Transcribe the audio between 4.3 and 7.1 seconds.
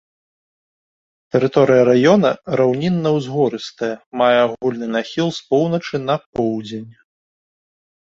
агульны нахіл з поўначы на поўдзень.